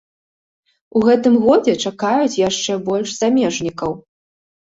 У 0.99 1.01
гэтым 1.09 1.35
годзе 1.43 1.75
чакаюць 1.89 2.39
яшчэ 2.41 2.79
больш 2.87 3.09
замежнікаў. 3.21 3.91